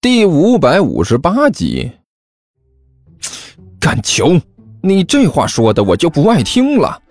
[0.00, 1.90] 第五百五十八集，
[3.80, 4.40] 干球！
[4.80, 7.02] 你这话说的我就不爱听了。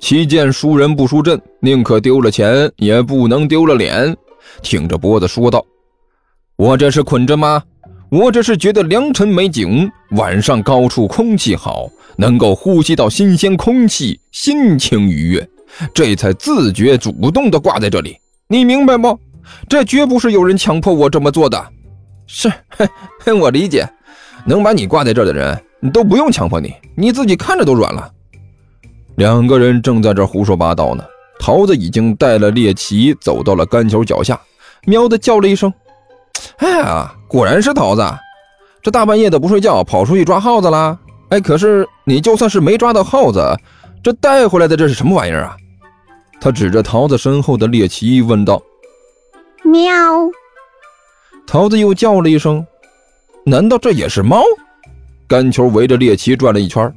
[0.00, 4.16] 七剑输人不输阵，宁可丢了钱，也不能丢了脸。
[4.60, 5.64] 挺着脖子说道
[6.58, 7.62] ：“我这是捆着吗？
[8.10, 15.48] 我这是觉得良辰美景，晚上高处空气好，能够呼吸到新鲜空气，心情愉悦，
[15.94, 18.16] 这才自觉主动的挂在这里。
[18.48, 19.16] 你明白不？
[19.68, 21.72] 这绝不是有人强迫我这么做的。
[22.26, 22.52] 是，
[23.40, 23.88] 我理解。
[24.44, 25.60] 能把你挂在这儿的人，
[25.92, 28.12] 都不用强迫你，你自己看着都软了。”
[29.16, 31.04] 两个人正在这胡说八道呢，
[31.40, 34.40] 桃子已经带了猎奇走到了干球脚下，
[34.84, 35.72] 喵的叫了一声
[36.58, 38.04] ：“哎呀，果然是桃子！
[38.82, 40.96] 这大半夜的不睡觉，跑出去抓耗子啦！
[41.30, 43.42] 哎，可是你就算是没抓到耗子，
[44.04, 45.56] 这带回来的这是什么玩意儿啊？”
[46.40, 48.62] 他指着桃子身后的猎奇问道
[49.64, 49.82] ：“喵！”
[51.46, 52.66] 桃子又叫了一声
[53.46, 54.42] ：“难道这也是猫？”
[55.28, 56.92] 干球围着猎奇转了一圈，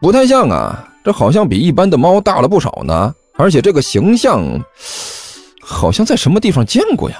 [0.00, 0.84] 不太像啊。
[1.04, 4.62] 这好像比一般的猫大了不少呢，而且这个形象
[5.62, 7.16] 好像在什么地方见过呀。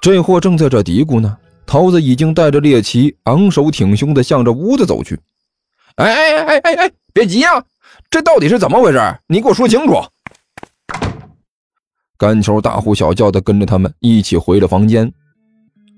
[0.00, 5.20] 这货正在这嘀咕呢，桃子已经带着猎奇昂首挺胸的向着屋子走去。
[5.96, 7.62] 哎哎哎哎哎，别急呀，
[8.10, 9.00] 这到底是怎么回事？
[9.28, 9.94] 你给我说清楚。
[12.22, 15.12] 干球大呼小叫的跟着他们一起回了房间。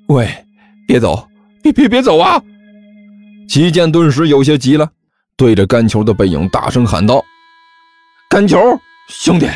[0.07, 0.27] 喂，
[0.89, 1.29] 别走，
[1.63, 2.43] 别别别走啊！
[3.47, 4.91] 齐健顿时有些急了。
[5.37, 7.23] 对着干球的背影大声喊道
[8.31, 8.59] ：“干球，
[9.11, 9.47] 兄弟，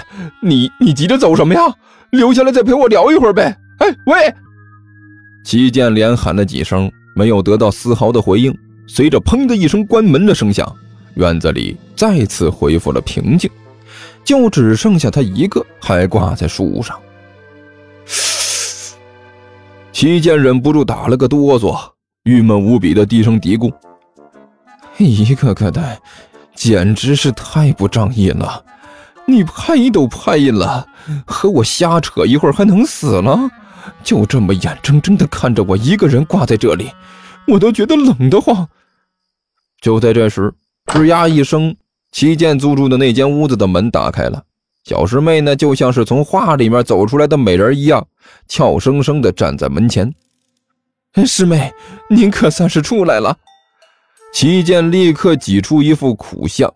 [0.43, 1.63] 你你急着走什么呀？
[2.11, 4.35] 留下来再陪我聊一会儿呗！”哎喂！
[5.47, 8.55] 齐建连喊了几声，没有得到丝毫的回应。
[8.87, 10.71] 随着“砰”的一声关门的声响，
[11.15, 13.51] 院子里再次恢复了平静，
[14.29, 17.01] 就只剩下他一个还挂在树上。
[19.91, 21.75] 齐建忍不住打了个哆嗦，
[22.25, 23.73] 郁闷无比的低声嘀咕。
[24.99, 25.99] 一个个的，
[26.55, 28.63] 简直是太不仗义了！
[29.27, 30.87] 你拍都拍了，
[31.27, 33.51] 和我瞎扯一会儿还能死了？
[34.05, 36.91] 就这么眼睁睁的看着我一个人挂在这里，
[37.47, 38.69] 我都觉得冷得慌。
[39.81, 40.53] 就在这时，
[40.85, 41.75] 吱呀一声，
[42.19, 44.43] 齐健租住的那间屋子的门打开了。
[44.83, 48.05] 小师妹呢，就像是从画里面走出来的美人一样，
[48.49, 50.13] 俏生生的站在门前。
[51.25, 51.73] 师妹，
[52.11, 53.39] 您可算是出来了。
[54.33, 56.69] 齐健立刻挤出一副苦相：“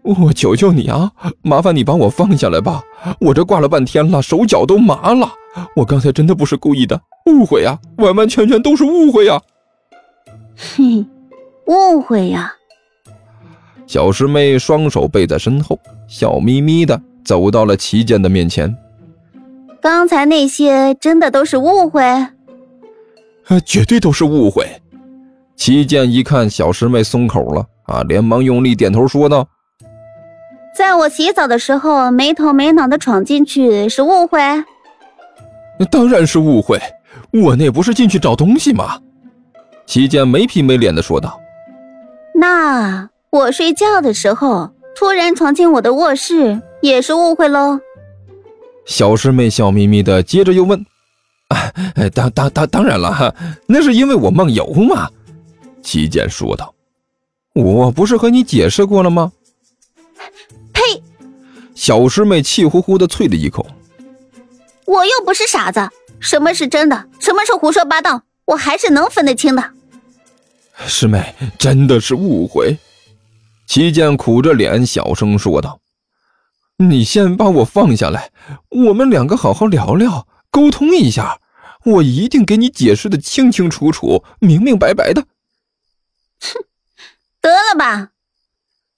[0.00, 2.82] 我求求你啊，麻烦你把我放下来吧！
[3.20, 5.30] 我这挂了半天了，手脚都麻了。
[5.76, 9.38] 我刚才真的不是故意的，误会啊，完完全全都是误会呀
[10.56, 11.06] ！”“哼，
[11.66, 12.50] 误会呀！”
[13.92, 18.74] 小师妹双手背在身后，笑眯眯的走到了齐健的面前。
[19.82, 22.02] “刚才那些真的都是误会
[23.48, 24.66] ？”“呃，绝对都是误会。”
[25.56, 29.46] 齐健一看小师妹松口了啊，连忙用力点头说道
[30.74, 34.40] ：“在我洗澡的时候没头没脑的闯进去是误会？
[35.78, 36.80] 那当然是误会，
[37.30, 38.98] 我那不是进去找东西吗？”
[39.84, 41.38] 齐健没皮没脸的说道
[42.34, 47.80] ：“那我睡觉的时候突然闯进我的卧室也是误会喽？”
[48.84, 50.84] 小师妹笑眯眯的接着又问
[51.48, 53.34] ：“哎，当当当当然了，
[53.66, 55.08] 那是因为我梦游嘛。”
[55.82, 56.74] 齐简说道
[57.56, 59.32] ：“我不是和你解释过了吗？”
[60.74, 61.02] 呸！
[61.74, 63.66] 小师妹气呼呼的啐了一口
[64.84, 65.88] ：“我又不是傻子，
[66.20, 69.64] 什么是真的，什么是胡说八道，我还是能分得清的。”
[70.86, 72.76] 师妹真的是误会。
[73.74, 75.80] 齐健苦着脸小声说道
[76.76, 78.30] ：“你先把我放下来，
[78.68, 81.40] 我们两个好好聊聊，沟通一下，
[81.86, 85.22] 我一定给你解释的清清楚楚、明明白白的。”
[86.42, 86.66] 哼，
[87.40, 88.10] 得了吧！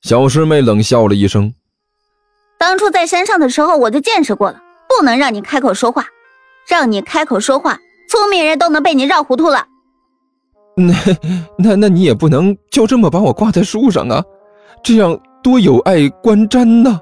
[0.02, 1.54] 小师妹冷笑了一声。
[2.58, 6.08] 当初在山上的时候，我就见识过了，不能让你开口说话，
[6.68, 7.78] 让你开口说话，
[8.10, 9.68] 聪明人都能被你绕糊涂了。
[10.76, 10.92] 那
[11.58, 14.24] 那那你也不能就这么把我挂在树上啊，
[14.84, 17.00] 这样多有碍观瞻呐，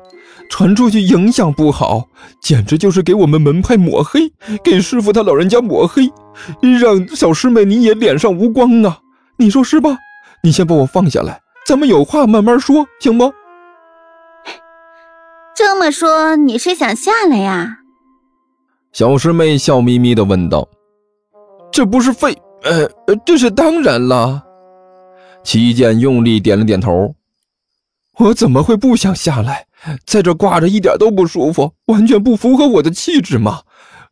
[0.48, 2.08] 传出去影响不好，
[2.40, 4.32] 简直就是给我们门派抹黑，
[4.62, 6.08] 给师傅他老人家抹黑，
[6.80, 9.00] 让小师妹你也脸上无光啊，
[9.36, 9.98] 你说是吧？
[10.44, 13.32] 你先把我放下来，咱们有话慢慢说，行不？
[15.54, 17.78] 这么说你是想下来呀？
[18.92, 20.66] 小师妹笑眯眯的问道。
[21.72, 22.88] 这不是废，呃，
[23.24, 24.42] 这是当然了。
[25.42, 27.12] 齐剑用力点了点头。
[28.18, 29.66] 我怎么会不想下来？
[30.06, 33.62] 在这挂着一点都不舒服，完全不符合我的气质嘛。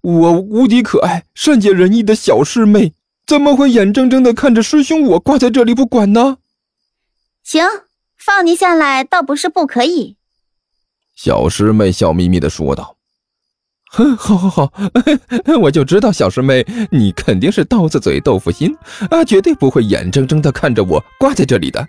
[0.01, 2.95] 我无敌可爱、善解人意的小师妹，
[3.27, 6.39] 怎么会眼睁睁的看着师兄我挂在这里不管呢？
[7.45, 7.65] 行，
[8.17, 10.17] 放你下来倒不是不可以。
[11.15, 12.97] 小师妹笑眯眯的说道
[13.93, 14.73] ：“哼，好好好，
[15.63, 18.75] 我就知道小师妹你肯定是刀子嘴豆腐心
[19.11, 21.87] 啊，绝对不会眼睁睁的看着我挂在这里的。”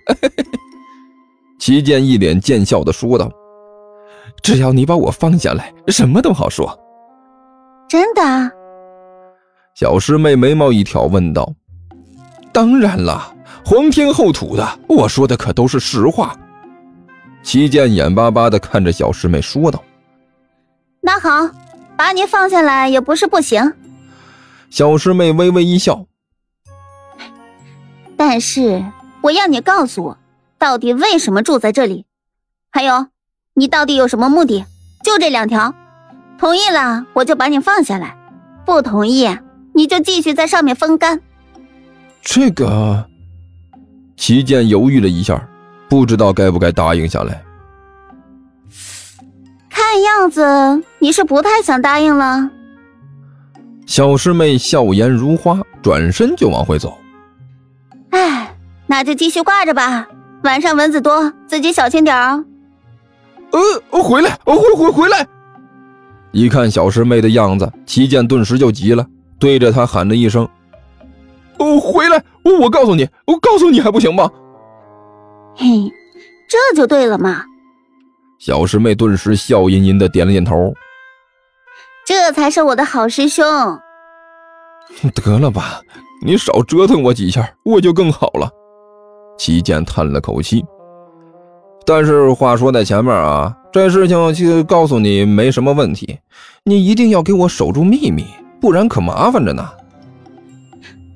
[1.62, 3.32] 齐剑一脸贱笑的说道
[4.42, 6.76] ：“只要你把我放下来，什么都好说。”
[7.88, 8.52] 真的？
[9.76, 11.54] 小师妹眉毛一挑，问道
[12.52, 13.32] ：“当然了，
[13.64, 16.36] 皇天厚土的，我说的可都是实话。”
[17.44, 19.84] 齐剑眼巴巴的看着小师妹说道
[21.00, 21.48] ：“那好，
[21.96, 23.72] 把你放下来也不是不行。”
[24.72, 26.08] 小师妹微微一笑
[28.18, 28.84] ：“但是
[29.22, 30.18] 我要你告诉我，
[30.62, 32.06] 到底为什么住在这里？
[32.70, 33.08] 还有，
[33.56, 34.64] 你到底有什么目的？
[35.04, 35.74] 就这两条。”
[36.38, 38.16] 同意了，我就把你放下来；
[38.64, 39.28] 不同意，
[39.74, 41.20] 你就继续在上面风干。
[42.22, 43.08] 这个，
[44.16, 45.50] 齐剑犹豫了一下，
[45.90, 47.44] 不知道该不该答应下来。
[49.68, 52.52] 看样子你是不太想答应了。
[53.88, 56.96] 小师妹笑颜如花，转身就往回走。
[58.12, 58.56] 哎，
[58.86, 60.08] 那就继续挂着吧。
[60.44, 62.44] 晚上蚊子多，自己小心点啊。
[63.52, 65.28] 呃，回来，回回回来。
[66.32, 69.06] 一看小师妹的样子，齐剑顿时就急了，
[69.38, 70.48] 对着她喊了一声
[71.60, 72.24] ：“哦，回来！
[72.60, 74.30] 我告诉你，我告诉你还不行吗？”
[75.56, 75.92] 嘿，
[76.48, 77.44] 这就对了嘛！
[78.40, 80.74] 小师妹顿时笑吟吟的点了点头
[82.08, 83.46] ：“这才是我的好师兄。
[85.14, 85.82] ”得了吧，
[86.26, 88.50] 你少折腾我几下，我就更好了。
[89.42, 90.64] 齐剑叹了口气。
[91.84, 96.20] 但是话说在前面啊，这事情就告诉你没什么问题，
[96.64, 98.24] 你一定要给我守住秘密，
[98.62, 99.68] 不然可麻烦着呢。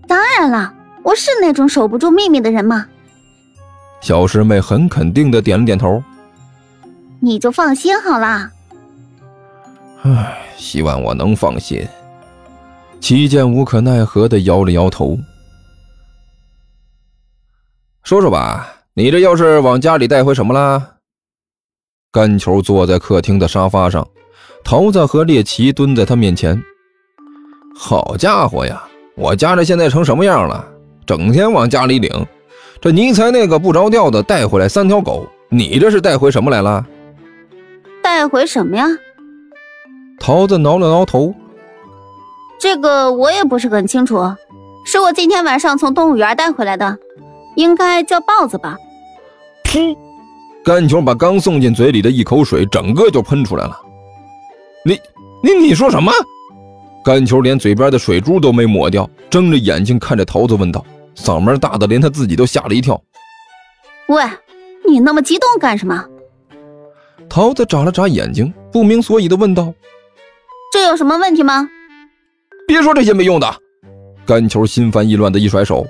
[0.07, 0.73] 当然了，
[1.03, 2.87] 我是那种守不住秘密的人嘛。
[4.01, 6.01] 小师妹很肯定的点了点头。
[7.19, 8.49] 你就放心好了。
[10.01, 11.87] 唉，希望我能放心。
[12.99, 15.15] 齐剑无可奈何的摇了摇头。
[18.05, 18.71] 说说吧。
[18.93, 20.91] 你这又是往家里带回什么啦？
[22.13, 24.07] 干球坐在客厅的沙发上，
[24.63, 26.63] 桃子和猎奇蹲在他面前。
[27.75, 28.81] 好家伙呀，
[29.15, 30.65] 我家这现在成什么样了？
[31.05, 32.09] 整天往家里领。
[32.79, 36.85] 这尼才那个不着调的带回来三条狗，你这是带回什么来了？
[38.03, 38.85] 带回什么呀？
[40.19, 41.33] 桃子挠了挠头。
[42.59, 44.21] 这个我也不是很清楚，
[44.85, 46.97] 是我今天晚上从动物园带回来的，
[47.55, 48.77] 应该叫豹子吧。
[49.63, 49.97] 噗！
[50.63, 53.79] 干球把刚送进嘴里的一口水整个就喷出来了。
[54.83, 54.99] 你、
[55.43, 56.11] 你、你说什么？
[57.03, 60.83] 干球连嘴边的水珠都没抹掉，睁着眼睛看着桃子问道，
[61.15, 62.99] 嗓门大的连他自己都吓了一跳。
[64.07, 64.23] 喂，
[64.87, 66.03] 你那么激动干什么？
[67.29, 69.73] 桃子眨了眨眼睛，不明所以的问道
[70.71, 71.69] ：“这有什么问题吗？”
[72.67, 73.55] 别说这些没用的。
[74.25, 75.85] 干球心烦意乱的一甩手：“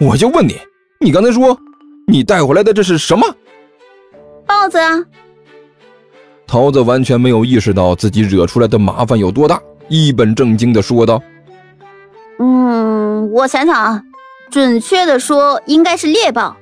[0.00, 0.56] 我就问你，
[1.04, 1.56] 你刚才说……”
[2.08, 3.26] 你带回来的这是什么？
[4.46, 5.02] 豹子啊！
[6.46, 9.58] 桃子完全没有意识到自己惹出来的麻烦有多大，
[9.88, 11.22] 一本正经的说道
[12.38, 14.02] ：“嗯，我想想啊，
[14.50, 16.54] 准确的说应该是猎豹。